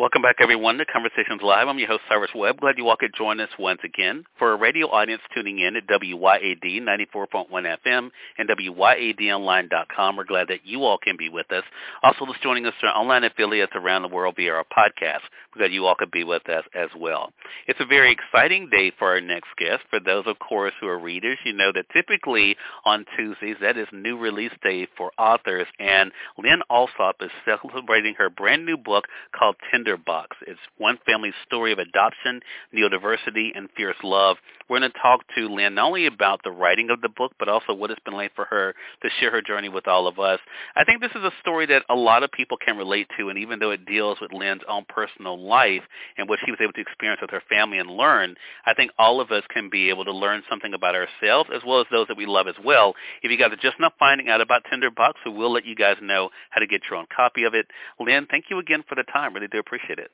[0.00, 1.68] Welcome back, everyone, to Conversations Live.
[1.68, 2.60] I'm your host, Cyrus Webb.
[2.60, 4.24] Glad you all could join us once again.
[4.38, 10.60] For a radio audience tuning in at WYAD 94.1 FM and WYADonline.com, we're glad that
[10.64, 11.64] you all can be with us.
[12.02, 15.20] Also, those joining us through online affiliates around the world via our podcast.
[15.52, 17.32] Glad you all could be with us as well.
[17.66, 19.82] It's a very exciting day for our next guest.
[19.90, 23.88] For those, of course, who are readers, you know that typically on Tuesdays, that is
[23.92, 29.56] new release day for authors, and Lynn Alsup is celebrating her brand new book called
[29.72, 30.36] Tinderbox.
[30.46, 32.40] It's one family's story of adoption,
[32.72, 34.36] neurodiversity, and fierce love.
[34.68, 37.48] We're going to talk to Lynn not only about the writing of the book, but
[37.48, 40.38] also what it's been like for her to share her journey with all of us.
[40.76, 43.38] I think this is a story that a lot of people can relate to, and
[43.38, 45.82] even though it deals with Lynn's own personal life
[46.16, 49.20] and what she was able to experience with her family and learn, I think all
[49.20, 52.16] of us can be able to learn something about ourselves as well as those that
[52.16, 52.94] we love as well.
[53.22, 55.96] If you guys are just not finding out about Tinderbox, so we'll let you guys
[56.00, 57.66] know how to get your own copy of it.
[57.98, 59.34] Lynn, thank you again for the time.
[59.34, 60.10] Really do appreciate appreciate it.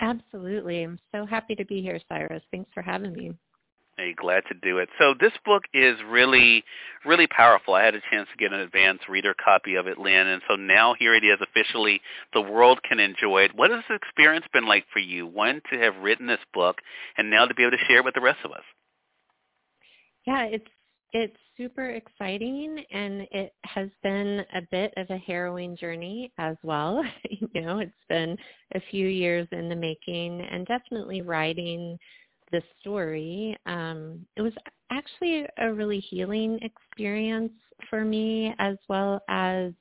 [0.00, 0.84] Absolutely.
[0.84, 2.42] I'm so happy to be here, Cyrus.
[2.50, 3.32] Thanks for having me.
[3.98, 4.88] Hey, glad to do it.
[4.96, 6.62] So this book is really,
[7.04, 7.74] really powerful.
[7.74, 10.54] I had a chance to get an advanced reader copy of it, Lynn, and so
[10.54, 12.00] now here it is officially.
[12.32, 13.56] The world can enjoy it.
[13.56, 15.26] What has the experience been like for you?
[15.26, 16.76] One, to have written this book,
[17.16, 18.62] and now to be able to share it with the rest of us.
[20.24, 20.70] Yeah, it's
[21.12, 27.02] it's super exciting and it has been a bit of a harrowing journey as well.
[27.30, 28.36] you know, it's been
[28.74, 31.98] a few years in the making and definitely writing
[32.52, 33.56] the story.
[33.66, 34.52] Um, it was
[34.90, 37.52] actually a really healing experience
[37.88, 39.72] for me as well as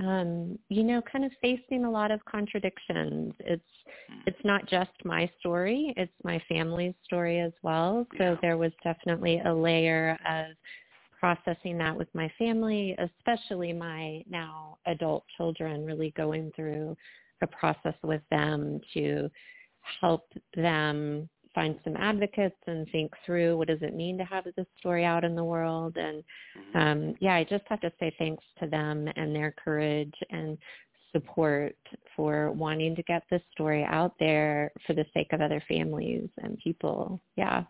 [0.00, 3.34] um, you know, kind of facing a lot of contradictions.
[3.40, 3.62] It's
[4.08, 4.20] hmm.
[4.26, 8.06] it's not just my story, it's my family's story as well.
[8.16, 8.36] So yeah.
[8.40, 10.56] there was definitely a layer of
[11.18, 16.96] processing that with my family, especially my now adult children, really going through
[17.42, 19.28] a process with them to
[20.00, 21.28] help them
[21.58, 25.24] find some advocates and think through what does it mean to have this story out
[25.24, 26.22] in the world and
[26.56, 26.78] mm-hmm.
[26.78, 30.56] um yeah i just have to say thanks to them and their courage and
[31.10, 31.74] support
[32.14, 36.56] for wanting to get this story out there for the sake of other families and
[36.62, 37.64] people yeah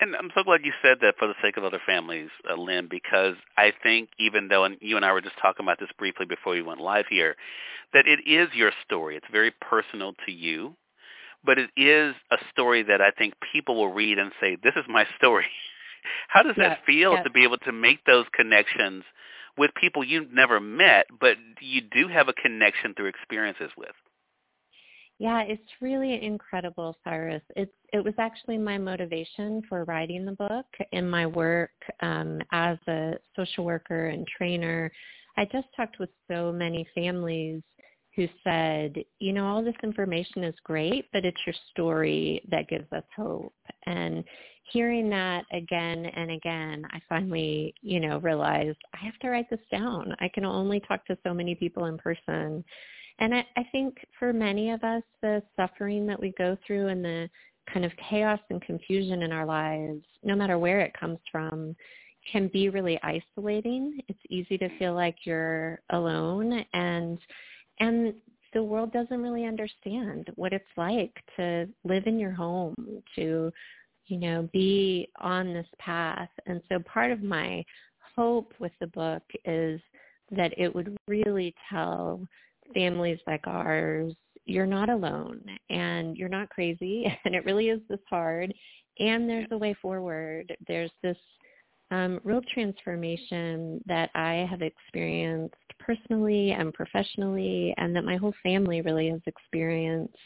[0.00, 2.88] and I'm so glad you said that for the sake of other families, uh, Lynn,
[2.90, 6.26] because I think even though, and you and I were just talking about this briefly
[6.26, 7.36] before we went live here,
[7.92, 9.16] that it is your story.
[9.16, 10.74] It's very personal to you
[11.44, 14.84] but it is a story that I think people will read and say, "This is
[14.88, 15.46] my story."
[16.28, 19.04] How does that feel to be able to make those connections
[19.56, 23.94] with people you've never met, but you do have a connection through experiences with?
[25.18, 27.42] Yeah, it's really incredible, Cyrus.
[27.56, 32.78] It's it was actually my motivation for writing the book in my work um, as
[32.88, 34.90] a social worker and trainer.
[35.36, 37.62] I just talked with so many families
[38.16, 42.90] who said, you know, all this information is great, but it's your story that gives
[42.92, 43.54] us hope.
[43.86, 44.24] And
[44.72, 49.60] hearing that again and again, I finally, you know, realized I have to write this
[49.70, 50.14] down.
[50.20, 52.64] I can only talk to so many people in person.
[53.18, 57.04] And I, I think for many of us, the suffering that we go through and
[57.04, 57.28] the
[57.72, 61.74] kind of chaos and confusion in our lives, no matter where it comes from,
[62.30, 64.00] can be really isolating.
[64.08, 67.18] It's easy to feel like you're alone and
[67.80, 68.14] and
[68.52, 72.74] the world doesn't really understand what it's like to live in your home,
[73.16, 73.52] to,
[74.06, 76.28] you know, be on this path.
[76.46, 77.64] And so part of my
[78.16, 79.80] hope with the book is
[80.30, 82.26] that it would really tell
[82.72, 84.14] families like ours,
[84.46, 88.54] you're not alone and you're not crazy and it really is this hard
[88.98, 90.56] and there's a way forward.
[90.68, 91.16] There's this
[91.90, 95.54] um, real transformation that I have experienced
[95.84, 100.16] personally and professionally and that my whole family really has experienced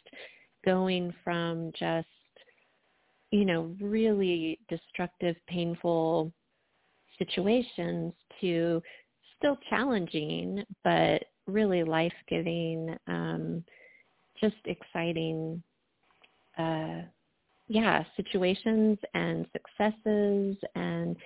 [0.64, 2.06] going from just,
[3.30, 6.32] you know, really destructive, painful
[7.18, 8.82] situations to
[9.36, 13.64] still challenging, but really life-giving, um,
[14.40, 15.62] just exciting,
[16.58, 17.02] uh,
[17.68, 21.16] yeah, situations and successes and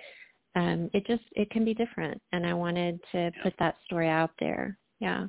[0.55, 4.31] um, it just it can be different, and I wanted to put that story out
[4.39, 4.77] there.
[4.99, 5.27] Yeah.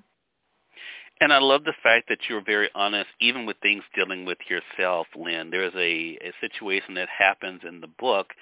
[1.20, 5.06] And I love the fact that you're very honest, even with things dealing with yourself,
[5.16, 5.48] Lynn.
[5.48, 8.32] There's a, a situation that happens in the book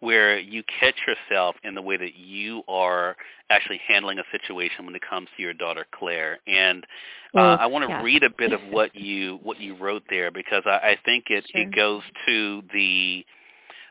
[0.00, 3.16] where you catch yourself in the way that you are
[3.50, 6.38] actually handling a situation when it comes to your daughter Claire.
[6.46, 6.86] And uh,
[7.34, 8.02] well, I want to yeah.
[8.02, 11.44] read a bit of what you what you wrote there because I, I think it
[11.50, 11.62] sure.
[11.62, 13.24] it goes to the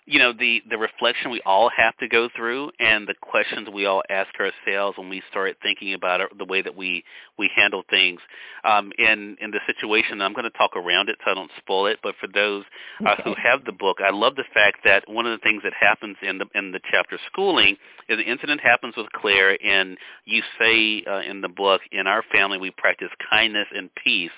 [0.08, 3.86] you know the the reflection we all have to go through and the questions we
[3.86, 7.04] all ask ourselves when we start thinking about it, the way that we
[7.38, 8.20] we handle things
[8.64, 10.22] um, in in the situation.
[10.22, 12.00] I'm going to talk around it so I don't spoil it.
[12.02, 12.64] But for those
[13.06, 13.24] uh, okay.
[13.26, 16.16] who have the book, I love the fact that one of the things that happens
[16.22, 17.76] in the in the chapter schooling
[18.08, 22.24] is the incident happens with Claire, and you say uh, in the book, in our
[22.32, 24.32] family we practice kindness and peace,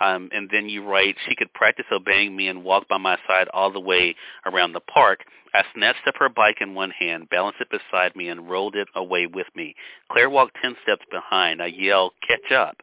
[0.00, 3.46] um, and then you write she could practice obeying me and walk by my side
[3.54, 4.16] all the way
[4.46, 8.16] around the park park, I snatched up her bike in one hand, balanced it beside
[8.16, 9.74] me, and rolled it away with me.
[10.10, 11.62] Claire walked ten steps behind.
[11.62, 12.76] I yelled, catch up.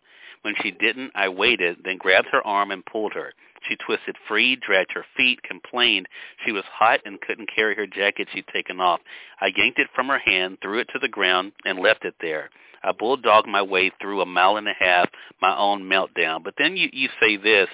[0.44, 3.34] When she didn't, I waited, then grabbed her arm and pulled her.
[3.68, 6.08] She twisted free, dragged her feet, complained
[6.46, 9.02] she was hot and couldn't carry her jacket she'd taken off.
[9.42, 12.52] I yanked it from her hand, threw it to the ground, and left it there.
[12.84, 15.10] I bulldogged my way through a mile and a half,
[15.42, 16.44] my own meltdown.
[16.44, 17.68] But then you, you say this,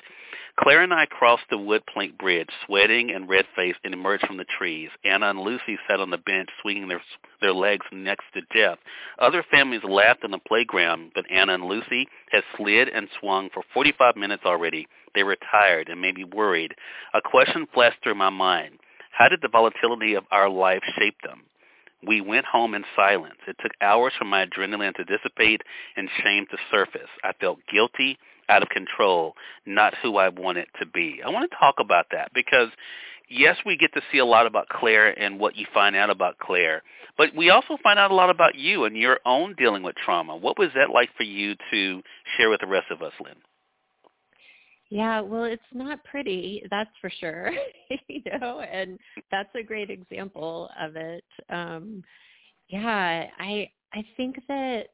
[0.57, 4.46] Claire and I crossed the wood plank bridge, sweating and red-faced, and emerged from the
[4.46, 4.90] trees.
[5.04, 7.02] Anna and Lucy sat on the bench, swinging their
[7.42, 8.78] their legs next to death.
[9.19, 13.63] Other families laughed on the playground, but Anna and Lucy had slid and swung for
[13.74, 14.88] 45 minutes already.
[15.13, 16.74] They were tired and maybe worried.
[17.13, 18.80] A question flashed through my mind.
[19.12, 21.44] How did the volatility of our life shape them?
[22.06, 23.38] We went home in silence.
[23.47, 25.62] It took hours for my adrenaline to dissipate
[25.95, 27.09] and shame to surface.
[27.24, 28.18] I felt guilty
[28.50, 29.33] out of control,
[29.65, 31.21] not who I want it to be.
[31.25, 32.69] I want to talk about that because
[33.30, 36.38] yes, we get to see a lot about Claire and what you find out about
[36.38, 36.83] Claire,
[37.18, 40.36] but we also find out a lot about you and your own dealing with trauma.
[40.36, 42.01] What was that like for you to
[42.38, 43.36] share with the rest of us, Lynn?
[44.90, 47.52] Yeah, well, it's not pretty, that's for sure.
[48.08, 49.00] you know, and
[49.32, 51.24] that's a great example of it.
[51.50, 52.04] Um,
[52.70, 54.90] yeah, I I think that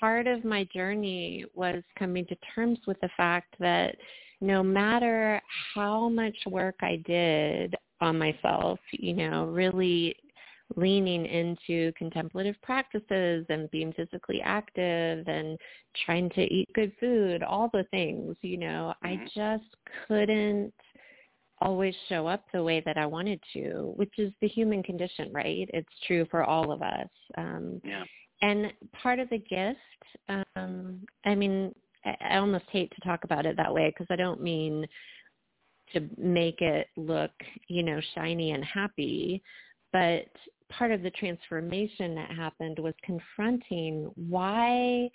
[0.00, 3.96] part of my journey was coming to terms with the fact that
[4.40, 5.40] no matter
[5.74, 10.16] how much work I did on myself, you know, really
[10.76, 15.58] leaning into contemplative practices and being physically active and
[16.04, 19.06] trying to eat good food, all the things, you know, mm-hmm.
[19.06, 19.70] I just
[20.06, 20.72] couldn't
[21.60, 25.68] always show up the way that I wanted to, which is the human condition, right?
[25.72, 27.08] It's true for all of us.
[27.36, 28.04] Um, yeah
[28.42, 29.78] and part of the gift
[30.56, 31.74] um i mean
[32.04, 34.84] i almost hate to talk about it that way because i don't mean
[35.92, 37.30] to make it look
[37.68, 39.42] you know shiny and happy
[39.92, 40.26] but
[40.70, 45.08] part of the transformation that happened was confronting why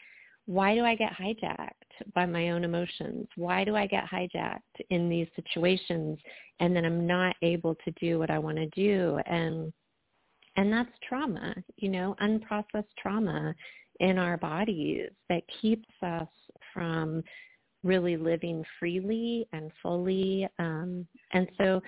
[0.45, 1.71] why do i get hijacked
[2.13, 4.59] by my own emotions why do i get hijacked
[4.91, 6.17] in these situations
[6.59, 9.73] and then i'm not able to do what i want to do and
[10.57, 13.53] and that's trauma, you know, unprocessed trauma
[13.99, 16.27] in our bodies that keeps us
[16.73, 17.23] from
[17.83, 20.47] really living freely and fully.
[20.57, 21.81] Um, and so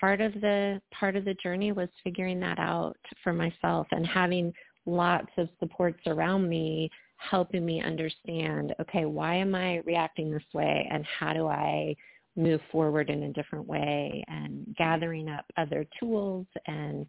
[0.00, 4.52] part of the part of the journey was figuring that out for myself and having
[4.86, 10.86] lots of supports around me helping me understand okay why am i reacting this way
[10.90, 11.94] and how do i
[12.36, 17.06] move forward in a different way and gathering up other tools and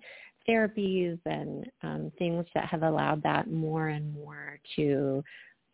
[0.48, 5.24] therapies and um, things that have allowed that more and more to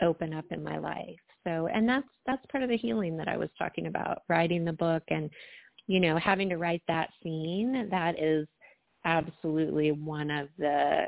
[0.01, 1.19] open up in my life.
[1.45, 4.73] So, and that's that's part of the healing that I was talking about, writing the
[4.73, 5.29] book and
[5.87, 7.87] you know having to write that scene.
[7.89, 8.47] That is
[9.05, 11.07] absolutely one of the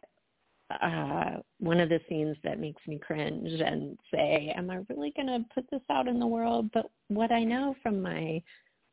[0.81, 5.27] uh, one of the scenes that makes me cringe and say, am I really going
[5.27, 6.69] to put this out in the world?
[6.73, 8.41] But what I know from my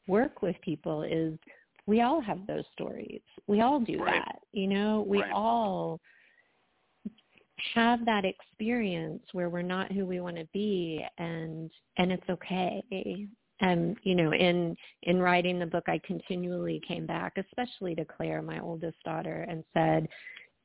[0.07, 1.39] work with people is
[1.87, 3.23] we all have those stories.
[3.47, 4.23] We all do right.
[4.25, 4.41] that.
[4.53, 5.33] You know, we right.
[5.33, 6.01] all
[7.75, 12.83] have that experience where we're not who we want to be and and it's okay.
[13.61, 18.43] And you know, in in writing the book I continually came back, especially to Claire,
[18.43, 20.09] my oldest daughter, and said,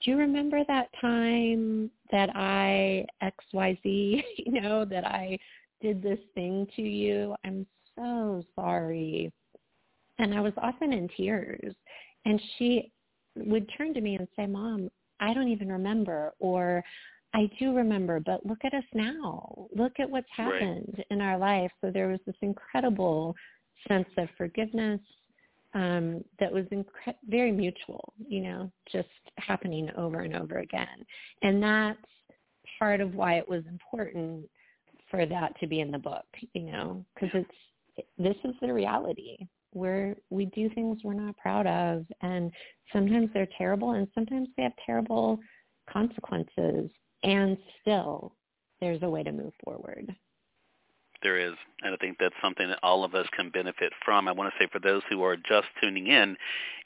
[0.03, 3.83] Do you remember that time that I XYZ,
[4.37, 5.37] you know, that I
[5.81, 7.35] did this thing to you?
[7.43, 7.65] I'm
[7.97, 9.31] so sorry
[10.19, 11.75] and I was often in tears.
[12.25, 12.91] And she
[13.35, 16.83] would turn to me and say, Mom, I don't even remember or
[17.35, 19.67] I do remember, but look at us now.
[19.75, 21.05] Look at what's happened right.
[21.09, 21.69] in our life.
[21.81, 23.35] So there was this incredible
[23.89, 25.01] sense of forgiveness
[25.73, 31.05] um, that was incre- very mutual, you know, just happening over and over again.
[31.41, 31.99] And that's
[32.79, 34.45] part of why it was important
[35.11, 39.37] for that to be in the book, you know, because it's this is the reality
[39.73, 42.51] we're we do things we're not proud of and
[42.91, 45.39] sometimes they're terrible and sometimes they have terrible
[45.89, 46.89] consequences
[47.25, 48.33] and still
[48.79, 50.15] there's a way to move forward
[51.25, 51.55] there is.
[51.81, 54.27] And I think that's something that all of us can benefit from.
[54.27, 56.37] I want to say for those who are just tuning in,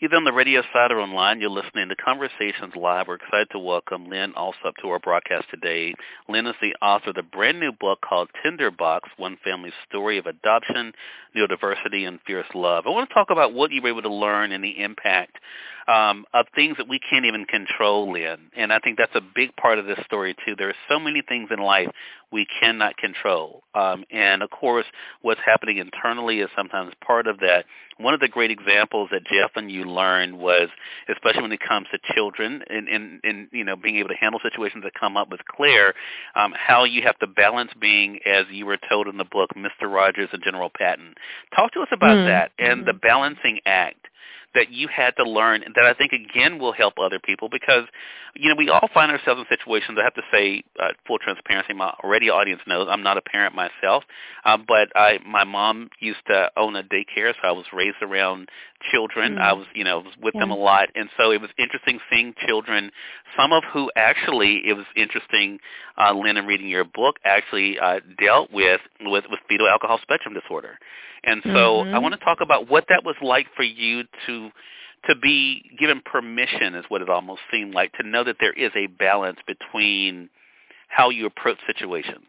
[0.02, 3.08] either on the radio side or online, you're listening to Conversations Live.
[3.08, 5.94] We're excited to welcome Lynn Alsup to our broadcast today.
[6.30, 10.26] Lynn is the author of the brand new book called Tinderbox, One Family's Story of
[10.26, 10.94] Adoption,
[11.36, 12.86] Neurodiversity, and Fierce Love.
[12.88, 15.38] I want to talk about what you were able to learn and the impact
[15.90, 18.38] um, of things that we can't even control, in.
[18.56, 20.56] And I think that's a big part of this story, too.
[20.56, 21.90] There are so many things in life
[22.32, 23.64] we cannot control.
[23.74, 24.86] Um, and, of course,
[25.22, 27.66] what's happening internally is sometimes part of that.
[27.98, 30.70] One of the great examples that Jeff and you learned was,
[31.12, 34.40] especially when it comes to children and, and, and you know, being able to handle
[34.44, 35.96] situations that come up with Claire,
[36.36, 39.92] um, how you have to balance being, as you were told in the book, Mr.
[39.92, 41.16] Rogers and General Patton.
[41.56, 42.28] Talk to us about mm-hmm.
[42.28, 44.06] that and the balancing act
[44.56, 47.86] that you had to learn that I think again will help other people because
[48.36, 49.98] you know we all find ourselves in situations.
[50.00, 53.56] I have to say, uh, full transparency, my radio audience knows I'm not a parent
[53.56, 54.04] myself,
[54.46, 58.50] uh, but I my mom used to own a daycare, so I was raised around
[58.92, 59.34] children.
[59.34, 59.42] Mm-hmm.
[59.42, 60.42] I was you know was with yeah.
[60.42, 62.92] them a lot, and so it was interesting seeing children.
[63.38, 65.60] Some of who actually it was interesting,
[65.98, 70.34] uh, Lynn, in reading your book, actually uh, dealt with with with fetal alcohol spectrum
[70.34, 70.78] disorder.
[71.24, 71.96] And so mm-hmm.
[71.96, 74.50] I want to talk about what that was like for you to
[75.08, 78.72] to be given permission is what it almost seemed like to know that there is
[78.76, 80.30] a balance between
[80.90, 82.26] how you approach situations.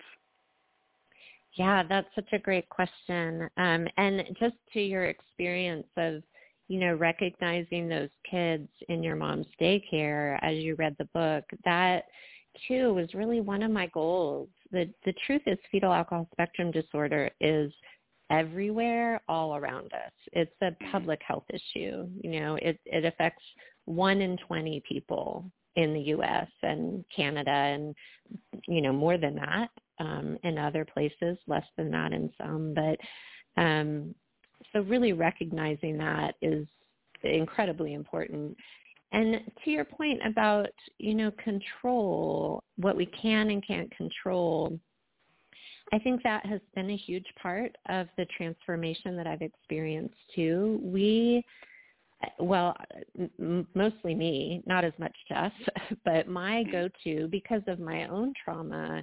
[1.54, 3.48] Yeah, that's such a great question.
[3.56, 6.22] Um, and just to your experience of,
[6.70, 12.04] you know, recognizing those kids in your mom's daycare as you read the book, that
[12.68, 14.48] too was really one of my goals.
[14.70, 17.72] The the truth is fetal alcohol spectrum disorder is
[18.30, 20.12] everywhere all around us.
[20.32, 20.92] It's a mm-hmm.
[20.92, 22.06] public health issue.
[22.22, 23.42] You know, it, it affects
[23.86, 26.48] one in 20 people in the U.S.
[26.62, 27.96] and Canada and,
[28.68, 32.74] you know, more than that um, in other places, less than that in some.
[32.74, 34.14] But um,
[34.72, 36.66] so really recognizing that is
[37.22, 38.56] incredibly important.
[39.12, 44.78] And to your point about, you know, control, what we can and can't control,
[45.92, 50.78] I think that has been a huge part of the transformation that I've experienced too.
[50.82, 51.44] We,
[52.38, 52.76] well,
[53.18, 55.52] m- mostly me, not as much Jeff,
[56.04, 59.02] but my go-to because of my own trauma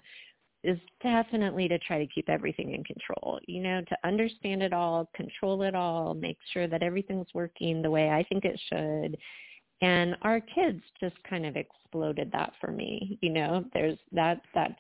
[0.64, 3.40] is definitely to try to keep everything in control.
[3.48, 7.92] You know, to understand it all, control it all, make sure that everything's working the
[7.92, 9.18] way I think it should.
[9.82, 13.20] And our kids just kind of exploded that for me.
[13.22, 14.74] You know, there's that that's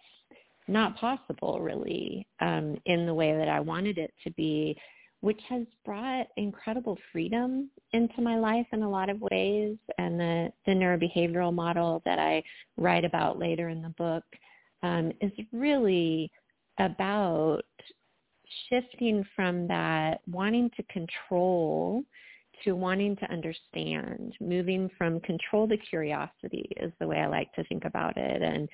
[0.67, 4.75] not possible really um, in the way that I wanted it to be,
[5.21, 9.77] which has brought incredible freedom into my life in a lot of ways.
[9.97, 12.43] And the, the neurobehavioral model that I
[12.75, 14.23] write about later in the book
[14.83, 16.31] um, is really
[16.79, 17.63] about
[18.69, 22.03] shifting from that wanting to control
[22.63, 27.63] to wanting to understand, moving from control to curiosity is the way I like to
[27.65, 28.41] think about it.
[28.41, 28.67] And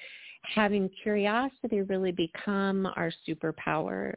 [0.43, 4.13] having curiosity really become our superpower.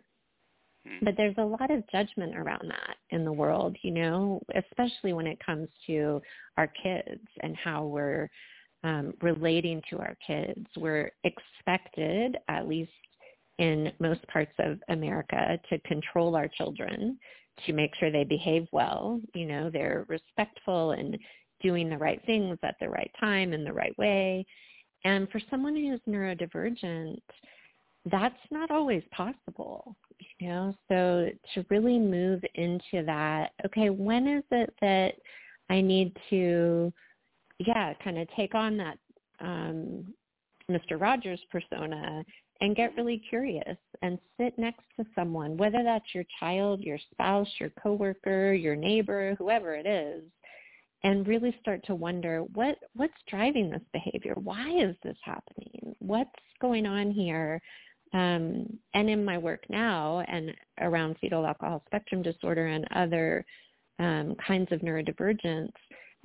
[0.87, 1.05] Hmm.
[1.05, 5.27] But there's a lot of judgment around that in the world, you know, especially when
[5.27, 6.21] it comes to
[6.57, 8.29] our kids and how we're
[8.87, 10.65] um, relating to our kids.
[10.77, 12.93] We're expected, at least
[13.59, 17.19] in most parts of America, to control our children,
[17.67, 19.21] to make sure they behave well.
[19.35, 21.19] You know, they're respectful and
[21.61, 24.47] doing the right things at the right time in the right way.
[25.05, 27.19] And for someone who's neurodivergent,
[28.05, 29.97] that's not always possible,
[30.39, 30.75] you know?
[30.89, 35.15] So to really move into that, okay, when is it that
[35.71, 36.93] I need to,
[37.59, 38.99] yeah, kind of take on that
[39.41, 40.13] um,
[40.71, 41.01] Mr.
[41.01, 42.25] Rogers persona
[42.61, 47.49] and get really curious and sit next to someone, whether that's your child, your spouse,
[47.61, 50.25] your coworker, your neighbor, whoever it is,
[51.05, 54.35] and really start to wonder what what's driving this behavior?
[54.43, 55.95] Why is this happening?
[55.99, 57.61] What's going on here?
[58.13, 63.45] Um, and in my work now and around fetal alcohol spectrum disorder and other
[63.99, 65.73] um, kinds of neurodivergence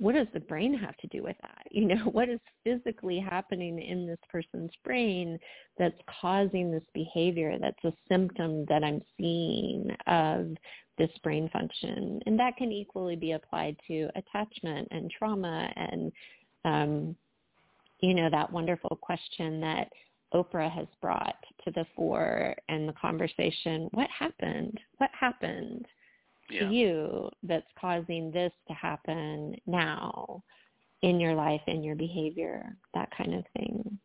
[0.02, 1.64] what does the brain have to do with that?
[1.70, 5.38] You know, what is physically happening in this person's brain
[5.78, 10.56] that's causing this behavior that's a symptom that I'm seeing of
[10.98, 12.20] this brain function?
[12.26, 16.12] And that can equally be applied to attachment and trauma and,
[16.64, 17.16] um,
[18.00, 19.88] you know, that wonderful question that
[20.34, 24.80] Oprah has brought to the fore and the conversation, what happened?
[24.98, 25.86] What happened?
[26.58, 30.42] To you that's causing this to happen now
[31.02, 33.98] in your life, in your behavior, that kind of thing.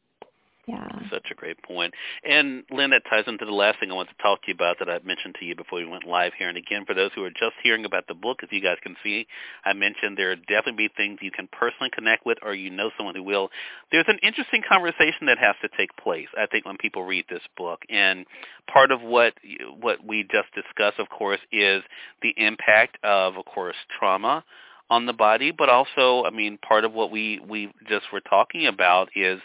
[0.68, 0.86] Yeah.
[1.10, 1.94] Such a great point.
[2.30, 4.80] And Lynn, that ties into the last thing I want to talk to you about
[4.80, 6.50] that I mentioned to you before we went live here.
[6.50, 8.98] And again, for those who are just hearing about the book, as you guys can
[9.02, 9.28] see,
[9.64, 12.92] I mentioned there are definitely be things you can personally connect with or you know
[12.98, 13.50] someone who will.
[13.94, 17.44] There's an interesting conversation that has to take place, I think, when people read this
[17.56, 17.84] book.
[17.90, 18.26] And
[18.72, 19.36] part of what
[19.80, 21.82] what we just discussed, of course, is
[22.22, 24.44] the impact of, of course, trauma
[24.90, 28.68] on the body, but also, I mean, part of what we we just were talking
[28.68, 29.40] about is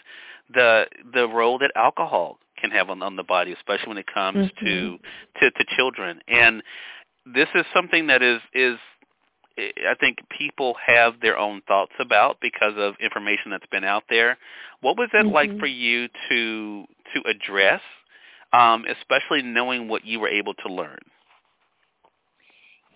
[0.53, 4.49] the the role that alcohol can have on, on the body, especially when it comes
[4.49, 4.65] mm-hmm.
[4.65, 4.97] to,
[5.39, 6.21] to to children.
[6.27, 6.63] And
[7.25, 8.77] this is something that is is
[9.57, 14.37] I think people have their own thoughts about because of information that's been out there.
[14.81, 15.33] What was it mm-hmm.
[15.33, 17.81] like for you to to address,
[18.53, 20.99] um, especially knowing what you were able to learn?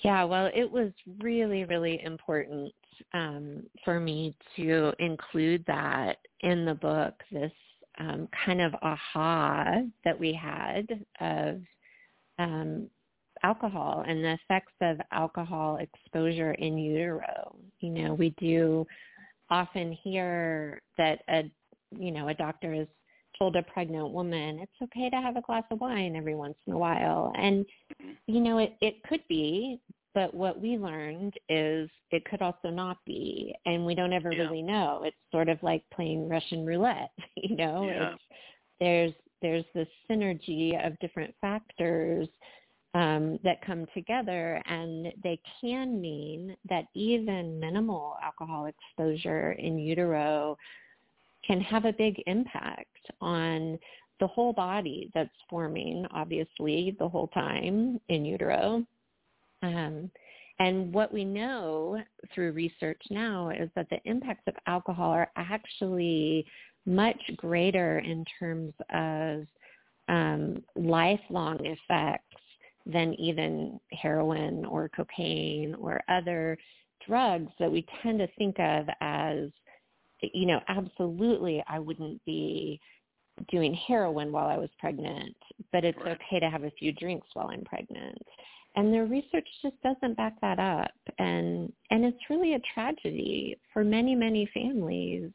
[0.04, 2.74] Yeah, well, it was really, really important
[3.14, 7.52] um, for me to include that in the book, this
[8.00, 10.88] um, kind of aha that we had
[11.20, 11.62] of
[12.38, 12.90] um,
[13.44, 17.56] alcohol and the effects of alcohol exposure in utero.
[17.80, 18.86] You know, we do
[19.50, 21.50] often hear that a
[21.98, 22.88] you know a doctor has
[23.38, 26.74] told a pregnant woman it's okay to have a glass of wine every once in
[26.74, 27.66] a while and
[28.28, 29.80] you know it it could be
[30.18, 34.42] but what we learned is it could also not be, and we don't ever yeah.
[34.42, 35.04] really know.
[35.06, 37.86] It's sort of like playing Russian roulette, you know.
[37.86, 38.14] Yeah.
[38.14, 38.24] It's,
[38.80, 39.14] there's
[39.44, 42.28] there's this synergy of different factors
[42.96, 50.58] um, that come together, and they can mean that even minimal alcohol exposure in utero
[51.48, 53.80] can have a big impact on
[54.20, 58.84] the whole body that's forming, obviously, the whole time in utero.
[59.64, 60.12] Um,
[60.60, 62.02] and what we know
[62.34, 66.46] through research now is that the impacts of alcohol are actually
[66.86, 69.46] much greater in terms of
[70.08, 72.24] um, lifelong effects
[72.86, 76.58] than even heroin or cocaine or other
[77.06, 79.50] drugs that we tend to think of as,
[80.22, 82.80] you know, absolutely I wouldn't be
[83.50, 85.36] doing heroin while I was pregnant,
[85.72, 86.18] but it's right.
[86.22, 88.18] okay to have a few drinks while I'm pregnant
[88.78, 93.84] and the research just doesn't back that up and and it's really a tragedy for
[93.84, 95.30] many many families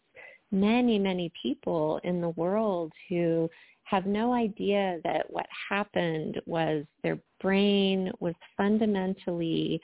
[0.50, 3.50] many many people in the world who
[3.82, 9.80] have no idea that what happened was their brain was fundamentally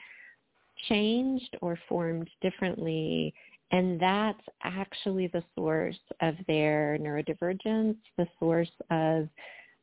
[0.87, 3.33] changed or formed differently
[3.71, 9.27] and that's actually the source of their neurodivergence the source of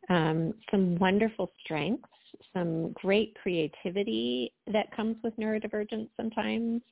[0.09, 2.09] um, some wonderful strengths
[2.53, 6.83] some great creativity that comes with neurodivergence sometimes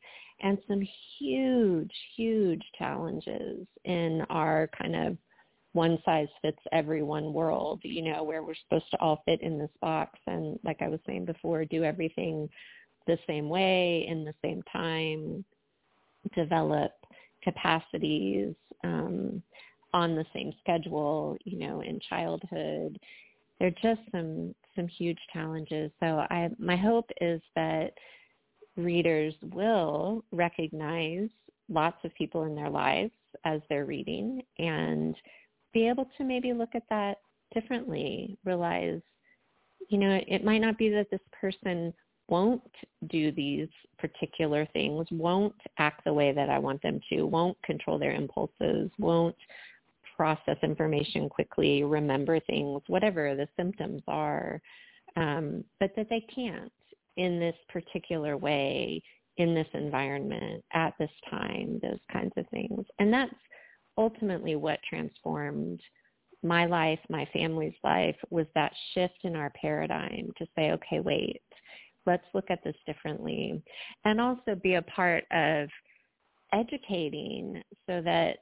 [0.41, 0.87] and some
[1.19, 5.17] huge, huge challenges in our kind of
[5.73, 9.71] one size fits everyone world, you know, where we're supposed to all fit in this
[9.81, 10.19] box.
[10.27, 12.49] And like I was saying before, do everything
[13.07, 15.45] the same way in the same time,
[16.35, 16.93] develop
[17.43, 19.43] capacities um,
[19.93, 22.99] on the same schedule, you know, in childhood.
[23.59, 25.91] There are just some some huge challenges.
[26.01, 27.93] So I, my hope is that
[28.77, 31.29] readers will recognize
[31.69, 33.13] lots of people in their lives
[33.45, 35.15] as they're reading and
[35.73, 37.19] be able to maybe look at that
[37.53, 39.01] differently, realize,
[39.89, 41.93] you know, it might not be that this person
[42.29, 42.63] won't
[43.09, 47.99] do these particular things, won't act the way that I want them to, won't control
[47.99, 49.37] their impulses, won't
[50.17, 54.61] process information quickly, remember things, whatever the symptoms are,
[55.17, 56.73] um, but that they can't
[57.17, 59.03] in this particular way,
[59.37, 62.85] in this environment, at this time, those kinds of things.
[62.99, 63.35] And that's
[63.99, 65.81] ultimately what transformed
[66.43, 71.43] my life, my family's life, was that shift in our paradigm to say, okay, wait,
[72.07, 73.63] let's look at this differently.
[74.05, 75.69] And also be a part of
[76.53, 78.39] educating so that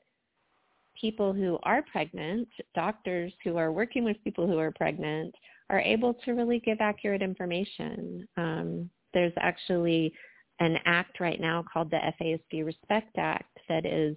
[1.01, 5.35] people who are pregnant, doctors who are working with people who are pregnant,
[5.71, 8.29] are able to really give accurate information.
[8.37, 10.13] Um, there's actually
[10.61, 14.17] an act right now called the FASD Respect Act that is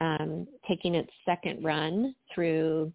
[0.00, 2.92] um, taking its second run through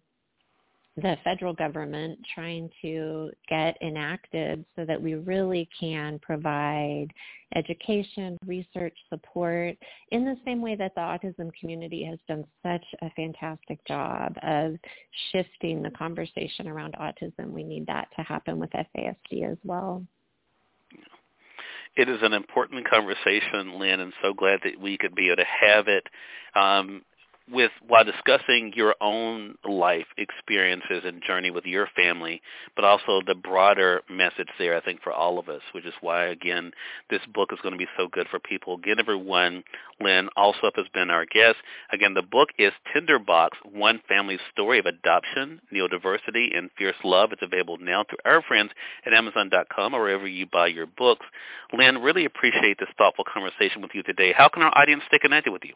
[0.96, 7.08] the federal government trying to get enacted so that we really can provide
[7.54, 9.76] education, research support
[10.10, 14.74] in the same way that the autism community has done such a fantastic job of
[15.32, 17.50] shifting the conversation around autism.
[17.50, 20.02] We need that to happen with FASD as well.
[21.96, 25.44] it is an important conversation, Lynn, and so glad that we could be able to
[25.44, 26.06] have it.
[26.54, 27.02] Um,
[27.50, 32.42] with while discussing your own life experiences and journey with your family,
[32.74, 36.26] but also the broader message there, I think, for all of us, which is why,
[36.26, 36.72] again,
[37.10, 38.74] this book is going to be so good for people.
[38.74, 39.62] Again, everyone,
[40.00, 41.56] Lynn Alsup has been our guest.
[41.92, 47.32] Again, the book is Tinderbox, One Family's Story of Adoption, Neurodiversity, and Fierce Love.
[47.32, 48.70] It's available now through our friends
[49.06, 51.26] at Amazon.com or wherever you buy your books.
[51.72, 54.32] Lynn, really appreciate this thoughtful conversation with you today.
[54.32, 55.74] How can our audience stay connected with you?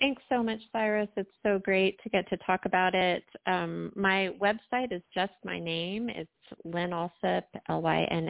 [0.00, 1.08] Thanks so much, Cyrus.
[1.16, 3.24] It's so great to get to talk about it.
[3.46, 6.08] Um, my website is just my name.
[6.08, 6.30] It's
[6.64, 8.26] Lynn Alsup, L-Y-N-N-A-L-S-U-P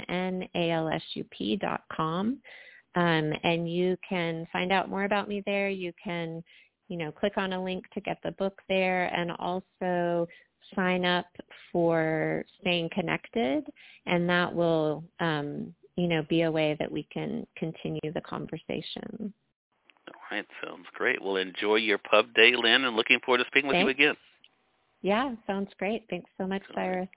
[1.56, 2.38] dot com.
[2.94, 5.68] Um, and you can find out more about me there.
[5.68, 6.42] You can,
[6.88, 10.26] you know, click on a link to get the book there and also
[10.74, 11.26] sign up
[11.70, 13.66] for staying connected
[14.06, 19.34] and that will, um, you know, be a way that we can continue the conversation.
[20.30, 21.22] All right, sounds great.
[21.22, 24.14] Well, enjoy your pub day, Lynn, and looking forward to speaking with you again.
[25.00, 26.04] Yeah, sounds great.
[26.10, 27.08] Thanks so much, Cyrus.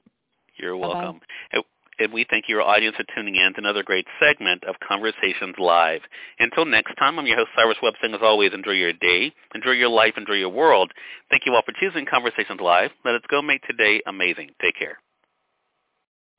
[0.58, 0.88] You're Bye-bye.
[0.88, 1.22] welcome.
[1.52, 1.64] And-
[2.00, 6.02] And we thank your audience for tuning in to another great segment of Conversations Live.
[6.40, 8.16] Until next time, I'm your host, Cyrus Websing.
[8.16, 10.92] As always, enjoy your day, enjoy your life, enjoy your world.
[11.30, 12.92] Thank you all for choosing Conversations Live.
[13.06, 14.56] Let us go make today amazing.
[14.60, 14.98] Take care.